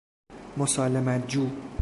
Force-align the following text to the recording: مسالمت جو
مسالمت 0.57 1.27
جو 1.29 1.47